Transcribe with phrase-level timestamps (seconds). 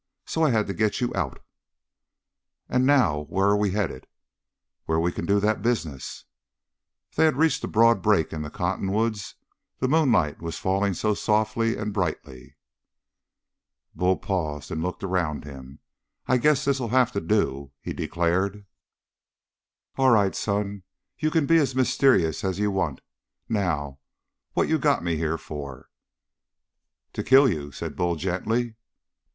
[0.25, 1.45] So I had to get you out."
[2.67, 4.07] "And now where're we headed?"
[4.85, 6.25] "Where we can do that business."
[7.15, 9.35] They had reached a broad break in the cottonwoods;
[9.77, 12.57] the moonlight was falling so softly and brightly.
[13.93, 15.77] Bull paused and looked around him.
[16.25, 18.65] "I guess this'll have to do," he declared.
[19.97, 20.81] "All right, son.
[21.19, 23.01] You can be as mysterious as you want.
[23.47, 23.99] Now
[24.53, 25.89] what you got me here for?"
[27.13, 28.77] "To kill you," said Bull gently.